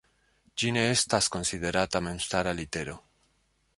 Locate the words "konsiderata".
1.35-2.01